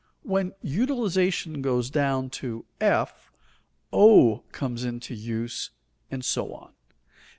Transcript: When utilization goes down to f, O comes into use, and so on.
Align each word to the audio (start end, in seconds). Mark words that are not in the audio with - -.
When 0.23 0.53
utilization 0.63 1.61
goes 1.61 1.91
down 1.91 2.31
to 2.41 2.65
f, 2.79 3.31
O 3.93 4.39
comes 4.51 4.83
into 4.83 5.13
use, 5.13 5.69
and 6.09 6.25
so 6.25 6.55
on. 6.55 6.73